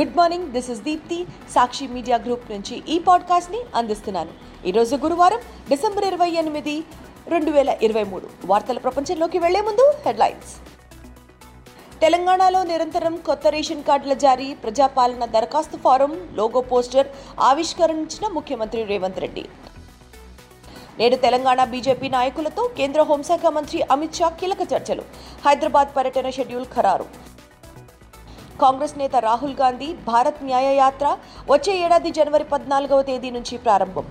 [0.00, 4.30] Good morning this is Deepti Sakshi media group నుంచి ఈ పాడ్కాస్ట్ని అందిస్తున్నాను.
[4.66, 5.38] ఈరోజు గురువారం
[5.68, 6.84] డిసెంబర్ ఇరవై ఎనిమిది
[7.28, 8.26] రెండు వేల ఇరవై మూడు.
[8.44, 10.56] వార్తల ప్రపంచంలోకి వెళ్ళే ముందు హెడ్లైన్స్.
[12.00, 17.06] తెలంగాణలో నిరంతరం కొత్త రేషన్ కార్డుల జారీ ప్రజాపాలన దరఖాస్తు ఫారం లోగో పోస్టర్
[17.40, 19.48] ఆవిష్కరించిన ముఖ్యమంత్రి రేవంత్ రెడ్డి.
[20.98, 25.02] నేడు తెలంగాణ బీజేపీ నాయకులతో కేంద్ర హోంశాఖ మంత్రి అమిత్ షా కీలక చర్చలు.
[25.46, 27.35] హైదరాబాద్ పర్యటన షెడ్యూల్ ఖరారు.
[28.60, 31.16] కాంగ్రెస్ నేత రాహుల్ గాంధీ భారత్ న్యాయయాత్ర
[31.50, 34.06] వచ్చే ఏడాది జనవరి పద్నాలుగవ తేదీ నుంచి ప్రారంభం.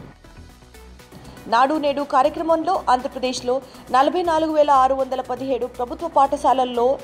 [1.47, 6.99] నాడు నేడు కార్యక్రమంలో ఆంధ్రప్రదేశ్లో నలభై నాలుగు వేల ఆరు వందల పదిహేడు ప్రభుత్వ పాఠశాలల్లో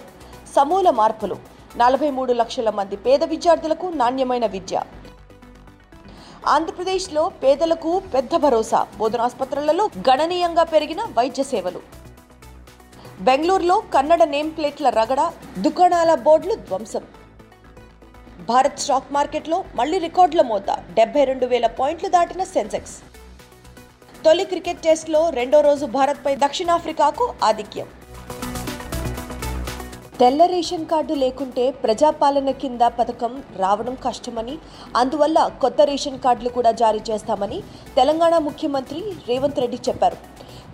[0.56, 1.36] సమూల మార్పులు
[1.78, 4.84] నలభై మూడు లక్షల మంది పేద విద్యార్థులకు నాణ్యమైన విద్య.
[6.48, 11.82] ఆంధ్రప్రదేశ్లో పేదలకు పెద్ద భరోసా బోధనాసుపత్రులలో గణనీయంగా పెరిగిన వైద్య సేవలు.
[13.22, 17.04] బెంగళూరులో కన్నడ నేమ్ ప్లేట్ల రగడ దుకాణాల బోర్డులు ధ్వంసం.
[18.52, 20.70] భారత్ స్టాక్ మార్కెట్లో మళ్ళీ రికార్డుల మోత.
[20.98, 22.96] డెబ్బై రెండు వేల పాయింట్లు దాటిన సెన్సెక్స్.
[24.26, 27.88] తొలి క్రికెట్ టెస్ట్లో రెండో రోజు భారత్పై దక్షిణాఫ్రికాకు ఆధిక్యం.
[30.22, 34.56] తెల్ల రేషన్ కార్డు లేకుంటే ప్రజాపాలన కింద పథకం రావడం కష్టమని
[35.02, 37.62] అందువల్ల కొత్త రేషన్ కార్డులు కూడా జారీ చేస్తామని
[38.00, 40.20] తెలంగాణ ముఖ్యమంత్రి రేవంత్ రెడ్డి చెప్పారు.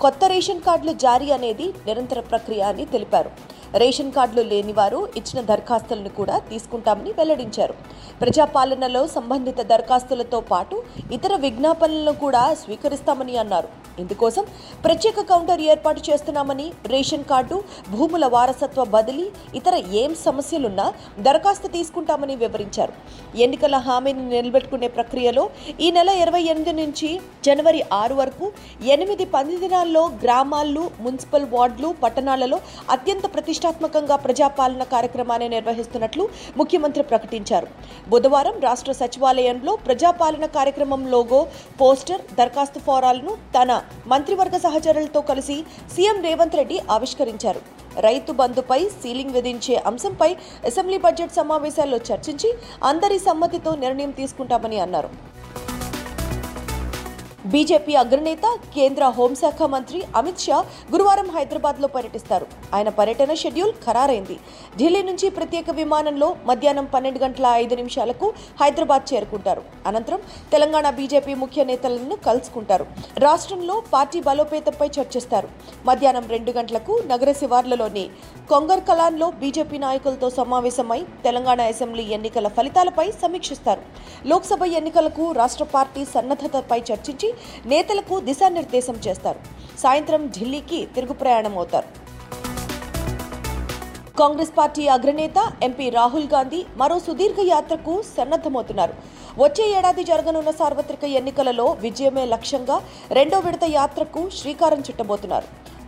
[0.05, 3.31] కొత్త రేషన్ కార్డులు జారీ అనేది నిరంతర ప్రక్రియ అని తెలిపారు.
[3.73, 7.75] రేషన్ కార్డులు లేని వారు ఇచ్చిన దరఖాస్తులను కూడా తీసుకుంటామని వెల్లడించారు.
[8.21, 10.77] ప్రజాపాలనలో సంబంధిత దరఖాస్తులతో పాటు
[11.17, 13.69] ఇతర విజ్ఞాపనలను కూడా స్వీకరిస్తామని అన్నారు.
[14.01, 14.43] ఇందుకోసం
[14.85, 19.27] ప్రత్యేక కౌంటర్ ఏర్పాటు చేస్తున్నామని రేషన్ కార్డు భూముల వారసత్వ బదిలీ
[19.59, 20.85] ఇతర ఏం సమస్యలున్నా
[21.19, 22.93] దరఖాస్తు తీసుకుంటామని వివరించారు.
[23.45, 27.09] ఎన్నికల హామీని నిలబెట్టుకునే ప్రక్రియలో ఈ నెల ఇరవై ఎనిమిది నుంచి
[27.45, 28.45] జనవరి ఆరు వరకు
[28.95, 32.59] ఎనిమిది పది దినాల్లో గ్రామాల్లో మున్సిపల్ వార్డులు పట్టణాలలో
[32.91, 36.23] అత్యంత ప్రతి ప్రతిష్టాత్మకంగా ప్రజాపాలన కార్యక్రమాన్ని నిర్వహిస్తున్నట్లు
[36.59, 37.67] ముఖ్యమంత్రి ప్రకటించారు.
[38.11, 41.39] బుధవారం రాష్ట్ర సచివాలయంలో ప్రజాపాలన కార్యక్రమం లోగో
[41.79, 43.79] పోస్టర్ దరఖాస్తు ఫారాలను తన
[44.11, 45.57] మంత్రివర్గ సహచరులతో కలిసి
[45.95, 47.63] సీఎం రేవంత్ రెడ్డి ఆవిష్కరించారు.
[48.07, 50.29] రైతు బంధుపై సీలింగ్ విధించే అంశంపై
[50.71, 52.51] అసెంబ్లీ బడ్జెట్ సమావేశాల్లో చర్చించి
[52.91, 55.11] అందరి సమ్మతితో నిర్ణయం తీసుకుంటామని అన్నారు.
[57.51, 60.57] బీజేపీ అగ్రనేత కేంద్ర హోంశాఖ మంత్రి అమిత్ షా
[60.93, 62.45] గురువారం హైదరాబాద్లో పర్యటిస్తారు.
[62.75, 64.37] ఆయన పర్యటన షెడ్యూల్ ఖరారైంది.
[64.77, 69.61] ఢిల్లీ నుంచి ప్రత్యేక విమానంలో మధ్యాహ్నం పన్నెండు గంటల ఐదు నిమిషాలకు హైదరాబాద్ చేరుకుంటారు.
[69.85, 70.19] అనంతరం
[70.51, 72.87] తెలంగాణ బీజేపీ ముఖ్య నేతలను కలుసుకుంటారు.
[73.25, 75.49] రాష్ట్రంలో పార్టీ బలోపేతంపై చర్చిస్తారు.
[75.85, 78.05] మధ్యాహ్నం రెండు గంటలకు నగర శివార్లలోని
[78.49, 83.81] కొంగర్ కలాన్లో బీజేపీ నాయకులతో సమావేశమై తెలంగాణ అసెంబ్లీ ఎన్నికల ఫలితాలపై సమీక్షిస్తారు.
[84.33, 87.33] లోక్సభ ఎన్నికలకు రాష్ట్ర పార్టీ సన్నద్ధతపై చర్చించి
[87.73, 89.39] నేతలకు దిశానిర్దేశం చేస్తారు.
[89.83, 91.89] సాయంత్రం ఢిల్లీకి తిరుగు ప్రయాణం అవుతారు
[94.19, 98.93] కాంగ్రెస్ పార్టీ అగ్రనేత ఎంపీ రాహుల్ గాంధీ మరో సుదీర్ఘ యాత్రకు సన్నద్ధమవుతున్నారు.
[99.43, 102.77] వచ్చే ఏడాది జరగనున్న సార్వత్రిక ఎన్నికలలో విజయమే లక్ష్యంగా
[103.17, 105.47] రెండో విడత యాత్రకు శ్రీకారం చుట్టబోతున్నారు.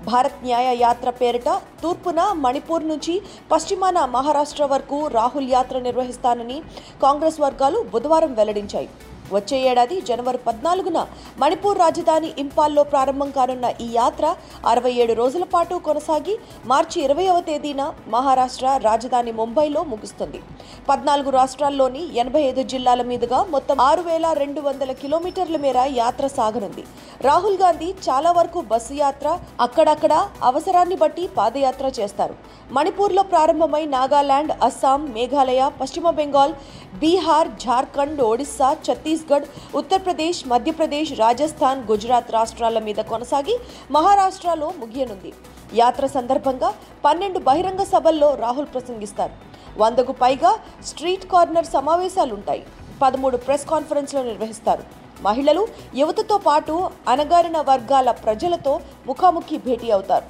[0.10, 1.50] భారత్ న్యాయ యాత్ర పేరిట
[1.82, 3.16] తూర్పున మణిపూర్ నుంచి
[3.52, 6.58] పశ్చిమాన మహారాష్ట్ర వరకు రాహుల్ యాత్ర నిర్వహిస్తానని
[7.04, 8.90] కాంగ్రెస్ వర్గాలు బుధవారం వెల్లడించాయి.
[9.36, 11.00] వచ్చే ఏడాది జనవరి పద్నాలుగున
[11.44, 14.26] మణిపూర్ రాజధాని ఇంపాల్లో ప్రారంభం కానున్న ఈ యాత్ర
[14.72, 16.36] అరవై ఏడు రోజుల పాటు కొనసాగి
[16.72, 17.82] మార్చి ఇరవైవ తేదీన
[18.16, 20.42] మహారాష్ట్ర రాజధాని ముంబైలో ముగుస్తుంది.
[20.90, 26.84] పద్నాలుగు రాష్ట్రాల్లోని ఎనభై ఐదు జిల్లాల మీదుగా మొత్తం ఆరు వేల రెండు వందల కిలోమీటర్ల మేర యాత్ర సాగనుంది.
[27.24, 29.30] రాహుల్ గాంధీ చాలా వరకు బస్సు యాత్ర
[29.62, 30.14] అక్కడక్కడ
[30.44, 32.36] అవసరాన్ని బట్టి పాదయాత్ర చేస్తారు.
[32.72, 36.54] మణిపూర్లో ప్రారంభమై నాగాలాండ్ అస్సాం మేఘాలయ పశ్చిమ బెంగాల్
[37.00, 43.58] బీహార్ జార్ఖండ్ ఒడిస్సా ఛత్తీస్గఢ్ ఉత్తరప్రదేశ్ మధ్యప్రదేశ్ రాజస్థాన్ గుజరాత్ రాష్ట్రాల మీద కొనసాగి
[43.92, 45.34] మహారాష్ట్రలో ముగియనుంది.
[45.74, 46.72] యాత్ర సందర్భంగా
[47.06, 49.36] పన్నెండు బహిరంగ సభల్లో రాహుల్ ప్రసంగిస్తారు.
[49.78, 50.54] వందకు పైగా
[50.86, 52.64] స్ట్రీట్ కార్నర్ సమావేశాలుంటాయి.
[53.02, 54.84] పదమూడు ప్రెస్ కాన్ఫరెన్స్లు నిర్వహిస్తారు.
[55.28, 55.64] మహిళలు
[56.02, 56.76] యువతతో పాటు
[57.14, 58.74] అణగారిన వర్గాల ప్రజలతో
[59.08, 60.28] ముఖాముఖి భేటీ అవుతారు.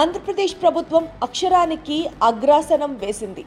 [0.00, 1.96] ఆంధ్రప్రదేశ్ ప్రభుత్వం అక్షరానికి
[2.30, 3.44] అగ్రాసనం వేసింది.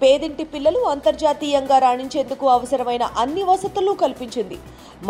[0.00, 4.56] పేదింటి పిల్లలు అంతర్జాతీయంగా రాణించేందుకు అవసరమైన అన్ని వసతులు కల్పించింది.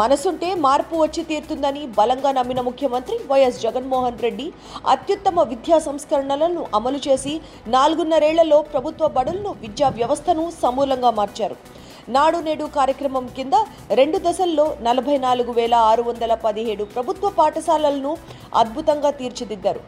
[0.00, 4.46] మనసుంటే మార్పు వచ్చి తీరుతుందని బలంగా నమ్మిన ముఖ్యమంత్రి వైఎస్ జగన్మోహన్ రెడ్డి
[4.94, 7.34] అత్యుత్తమ విద్యా సంస్కరణలను అమలు చేసి
[7.76, 11.58] నాలుగున్నరేళ్ళలో ప్రభుత్వ బడులను విద్యా వ్యవస్థను సమూలంగా మార్చారు.
[12.08, 13.54] నాడు నేడు కార్యక్రమం కింద
[14.00, 18.12] రెండు దశల్లో నలభై నాలుగు వేల ఆరు వందల పదిహేడు ప్రభుత్వ పాఠశాలలను
[18.60, 19.80] అద్భుతంగా తీర్చిదిద్దారు.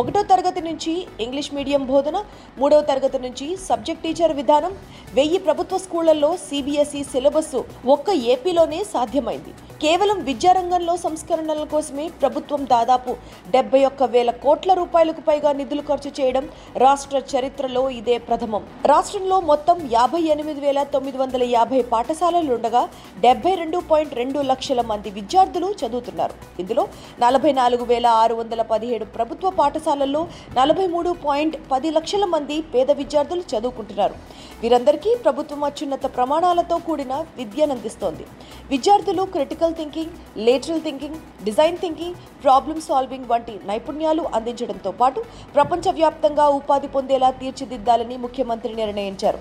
[0.00, 0.94] ఒకటో తరగతి నుంచి
[1.24, 2.16] ఇంగ్లీష్ మీడియం బోధన
[2.60, 4.74] మూడవ తరగతి నుంచి సబ్జెక్ట్ టీచర్ విధానం
[5.18, 7.56] వెయ్యి ప్రభుత్వ స్కూళ్ళలో సిబిఎస్ఈ సిలబస్
[7.96, 9.54] ఒక్క ఏపీలోనే సాధ్యమైంది.
[9.84, 13.10] కేవలం విద్యారంగంలో సంస్కరణల కోసమే ప్రభుత్వం దాదాపు
[13.54, 16.44] డెబ్బై ఒక్క వేల కోట్ల రూపాయలకు పైగా నిధులు ఖర్చు చేయడం
[16.76, 18.62] రాష్ట్ర చరిత్రలో ఇదే ప్రథమం.
[18.86, 22.82] రాష్ట్రంలో మొత్తం యాభై ఎనిమిది వేల తొమ్మిది వందల యాభై పాఠశాలలుండగా
[23.20, 26.34] డెబ్బై రెండు పాయింట్ రెండు లక్షల మంది విద్యార్థులు చదువుతున్నారు.
[26.62, 26.84] ఇందులో
[27.20, 30.24] నలభై నాలుగు వేల ఆరు వందల పదిహేడు ప్రభుత్వ పాఠశాలల్లో
[30.58, 34.16] నలభై మూడు పాయింట్ పది లక్షల మంది పేద విద్యార్థులు చదువుకుంటున్నారు.
[34.62, 38.26] వీరందరికీ ప్రభుత్వం అత్యున్నత ప్రమాణాలతో కూడిన విద్యనందిస్తోంది
[38.70, 40.14] విద్యార్థులు critical thinking
[40.46, 45.20] lateral thinking design thinking problem solving వంటి నైపుణ్యాలు అందించడంతో పాటు
[45.56, 49.40] ప్రపంచవ్యాప్తంగా ఉపాధి పొందేలా తీర్చిదిద్దాలని ముఖ్యమంత్రి నిర్ణయించారు.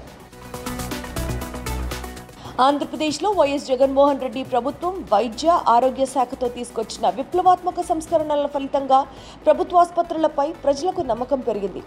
[2.61, 8.99] ఆంధ్రప్రదేశ్లో వైఎస్ జగన్మోహన్ రెడ్డి ప్రభుత్వం వైద్య ఆరోగ్య శాఖతో తీసుకొచ్చిన విప్లవాత్మక సంస్కరణల ఫలితంగా
[9.45, 11.81] ప్రభుత్వాసుపత్రులపై ప్రజలకు నమ్మకం పెరిగింది.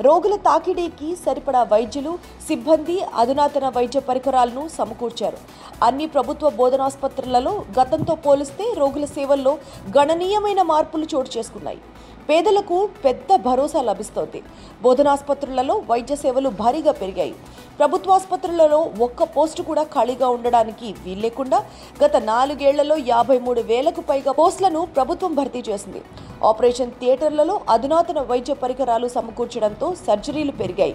[0.00, 2.12] రోగుల తాకిడీకి సరిపడా వైద్యులు
[2.48, 5.38] సిబ్బంది అధునాతన వైద్య పరికరాలను సమకూర్చారు.
[5.84, 9.58] అన్ని ప్రభుత్వ బోధనాసుపత్రులలో గతంతో పోలిస్తే రోగుల సేవల్లో
[9.98, 11.82] గణనీయమైన మార్పులు చోటు చేసుకున్నాయి.
[12.28, 14.42] పేదలకు పెద్ద భరోసా లభిస్తోంది.
[14.82, 17.34] బోధనాసుపత్రులలో వైద్య సేవలు భారీగా పెరిగాయి.
[17.82, 21.58] ప్రభుత్వాసుపత్రులలో ఒక్క పోస్టు కూడా ఖాళీగా ఉండడానికి వీల్లేకుండా
[22.02, 26.02] గత నాలుగేళ్ళలో యాభై మూడు వేలకు పైగా పోస్టులను ప్రభుత్వం భర్తీ చేసింది.
[26.50, 30.94] ఆపరేషన్ థియేటర్లలో అధునాతన వైద్య పరికరాలు సమకూర్చడంతో సర్జరీలు పెరిగాయి.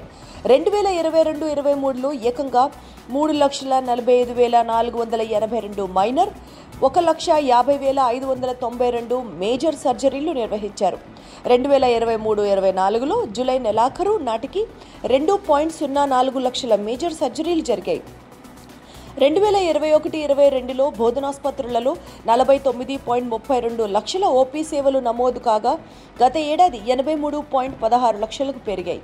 [0.52, 2.64] రెండు వేల ఇరవై రెండు ఇరవై మూడులో ఏకంగా
[3.16, 6.32] మూడు లక్షల నలభై ఐదు వేల నాలుగు వందల ఎనభై రెండు మైనర్
[6.88, 11.00] ఒక లక్ష యాభై వేల ఐదు వందల తొంభై రెండు మేజర్ సర్జరీలు నిర్వహించారు.
[11.52, 14.62] రెండు వేల ఇరవై మూడు ఇరవై నాలుగులో జూలై నెలాఖరు నాటికి
[15.14, 18.02] రెండు పాయింట్ సున్నా నాలుగు లక్షల మేజర్ సర్జరీలు జరిగాయి.
[19.24, 21.94] రెండు వేల ఇరవై ఒకటి ఇరవై రెండులో బోధనాసుపత్రులలో
[22.30, 25.74] నలభై తొమ్మిది పాయింట్ ముప్పై రెండు లక్షల ఓపీ సేవలు నమోదు కాగా
[26.24, 29.02] గత ఏడాది ఎనభై మూడు పాయింట్ పదహారు లక్షలకు పెరిగాయి.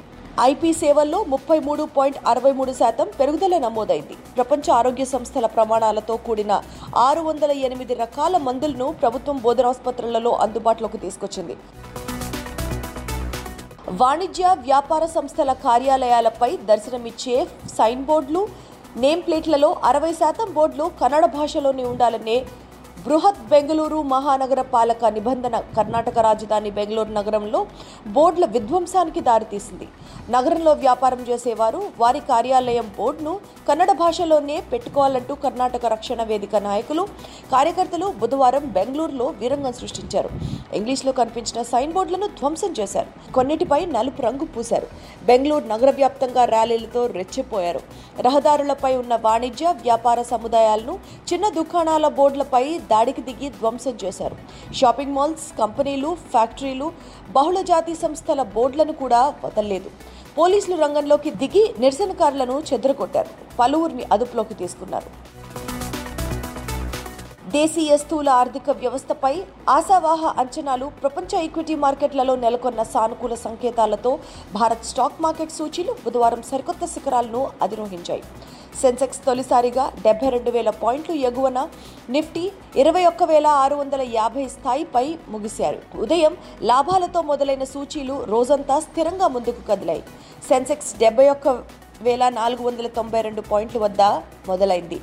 [0.50, 4.16] ఐపీ సేవల్లో ముప్పై మూడు పాయింట్ అరవై మూడు శాతం పెరుగుదల నమోదైంది.
[4.38, 6.54] ప్రపంచ ఆరోగ్య సంస్థల ప్రమాణాలతో కూడిన
[7.08, 11.56] ఆరు వందల ఎనిమిది రకాల మందులను ప్రభుత్వం బోధనాసుపత్రులలో అందుబాటులోకి తీసుకొచ్చింది.
[14.00, 17.36] వాణిజ్య వ్యాపార సంస్థల కార్యాలయాలపై దర్శనమిచ్చే
[17.76, 18.42] సైన్ బోర్డులు
[18.96, 22.38] నేమ్ ప్లేట్లలో అరవై శాతం బోర్డులు కన్నడ భాషలోనే ఉండాలనే
[23.06, 27.60] బృహత్ బెంగళూరు మహానగర పాలక నిబంధన కర్ణాటక రాజధాని బెంగళూరు నగరంలో
[28.08, 29.88] బోర్డుల విధ్వంసానికి దారితీసింది.
[30.30, 33.34] నగరంలో వ్యాపారం చేసేవారు వారి కార్యాలయం బోర్డును
[33.70, 37.06] కన్నడ భాషలోనే పెట్టుకోవాలంటూ కర్ణాటక రక్షణ వేదిక నాయకులు
[37.52, 40.30] కార్యకర్తలు బుధవారం బెంగళూరులో వీరంగం సృష్టించారు.
[40.74, 43.34] ఇంగ్లీష్లో కనిపించిన సైన్ బోర్డులను ధ్వంసం చేశారు.
[43.34, 44.88] కొన్నిటిపై నలుపు రంగు పూశారు.
[45.26, 47.84] బెంగళూరు నగర వ్యాప్తంగా ర్యాలీలతో రెచ్చిపోయారు.
[48.22, 51.00] రహదారులపై ఉన్న వాణిజ్య వ్యాపార సముదాయాలను
[51.34, 52.64] చిన్న దుకాణాల బోర్డులపై
[52.94, 54.38] దాడికి దిగి ధ్వంసం చేశారు.
[54.80, 56.90] షాపింగ్ మాల్స్ కంపెనీలు ఫ్యాక్టరీలు
[57.38, 59.92] బహుళజాతి సంస్థల బోర్డులను కూడా వదల్లేదు.
[60.40, 63.32] పోలీసులు రంగంలోకి దిగి నిరసనకారులను చెదరగొట్టారు.
[63.60, 65.10] పలువురిని అదుపులోకి తీసుకున్నారు.
[67.56, 69.32] దేశీయ స్థూల ఆర్థిక వ్యవస్థపై
[69.74, 74.12] ఆశావాహ అంచనాలు ప్రపంచ ఈక్విటీ మార్కెట్లలో నెలకొన్న సానుకూల సంకేతాలతో
[74.58, 78.24] భారత్ స్టాక్ మార్కెట్ సూచీలు బుధవారం సరికొత్త శిఖరాలను అధిరోహించాయి.
[78.82, 81.60] సెన్సెక్స్ తొలిసారిగా డెబ్బై రెండు వేల పాయింట్లు ఎగువన
[82.16, 82.44] నిఫ్టీ
[82.82, 85.80] ఇరవై ఒక్క వేల ఆరు వందల యాభై స్థాయిపై ముగిశారు.
[86.06, 86.34] ఉదయం
[86.72, 90.04] లాభాలతో మొదలైన సూచీలు రోజంతా స్థిరంగా ముందుకు కదిలాయి.
[90.50, 91.48] సెన్సెక్స్ డెబ్బై ఒక్క
[92.08, 94.02] వేల నాలుగు వందల తొంభై రెండు పాయింట్ల వద్ద
[94.52, 95.00] మొదలైంది.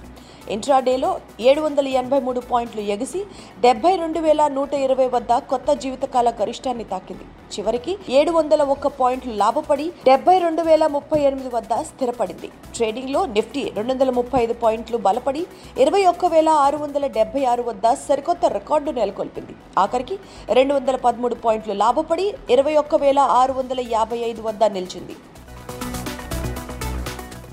[0.54, 1.10] ఇంట్రాడేలో
[1.50, 3.20] ఏడు వందల ఎనభై మూడు పాయింట్లు ఎగిసి
[3.64, 7.26] డెబ్బై రెండు వేల నూట ఇరవై వద్ద కొత్త జీవితకాల గరిష్టాన్ని తాకింది.
[7.54, 12.50] చివరికి ఏడు వందల ఒక్క పాయింట్లు లాభపడి డెబ్బై రెండు వేల ముప్పై ఎనిమిది వద్ద స్థిరపడింది.
[12.76, 15.42] ట్రేడింగ్లో నిఫ్టీ రెండు వందల ముప్పై ఐదు పాయింట్లు బలపడి
[15.84, 19.56] ఇరవై ఒక్క వేల ఆరు వందల డెబ్బై ఆరు వద్ద సరికొత్త రికార్డు నెలకొల్పింది.
[19.84, 20.18] ఆఖరికి
[20.58, 25.16] రెండు వందల పదమూడు పాయింట్లు లాభపడి ఇరవై ఒక్క వేల ఆరు వందల యాభై ఐదు వద్ద నిలిచింది.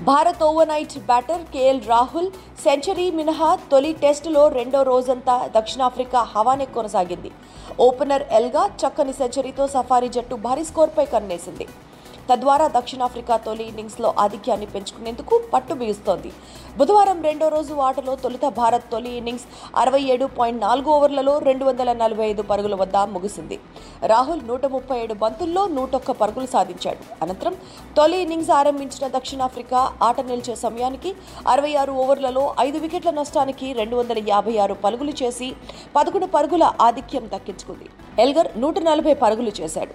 [0.08, 2.28] Bharat overnight batter KL Rahul
[2.64, 7.30] century మినహా తొలి టెస్టులో రెండో రోజంతా దక్షిణాఫ్రికా హవానే కొనసాగింది.
[7.86, 11.66] ఓపెనర్ ఎల్గా చక్కని సెంచరీతో సఫారీ జట్టు భారీ స్కోర్పై కన్నేసింది.
[12.28, 16.30] తద్వారా దక్షిణాఫ్రికా తొలి ఇన్నింగ్స్లో ఆధిక్యాన్ని పెంచుకునేందుకు పట్టు బిగుస్తోంది
[16.78, 19.46] బుధవారం రెండో రోజు ఆటలో తొలుత భారత్ తొలి ఇన్నింగ్స్
[19.82, 23.56] అరవై ఏడు పాయింట్ నాలుగు ఓవర్లలో రెండు వందల నలభై ఐదు పరుగుల వద్ద ముగిసింది.
[24.12, 27.02] రాహుల్ నూట ముప్పై ఏడు బంతుల్లో నూటొక్క పరుగులు సాధించాడు.
[27.22, 27.56] అనంతరం
[27.96, 31.12] తొలి ఇన్నింగ్స్ ఆరంభించిన దక్షిణాఫ్రికా ఆట నిలిచే సమయానికి
[31.54, 35.50] అరవై ఆరు ఓవర్లలో ఐదు వికెట్ల నష్టానికి రెండు వందల యాభై ఆరు పరుగులు చేసి
[35.96, 37.88] పదకొండు పరుగుల ఆధిక్యం దక్కించుకుంది.
[38.26, 39.94] ఎల్గర్ నూట నలభై పరుగులు చేశాడు.